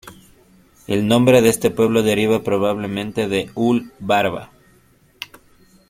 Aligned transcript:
El 0.87 1.07
nombre 1.07 1.43
de 1.43 1.49
este 1.49 1.69
pueblo 1.69 2.01
deriva 2.01 2.41
probablemente 2.43 3.27
de 3.27 3.51
"ul", 3.53 3.93
"barba". 3.99 4.49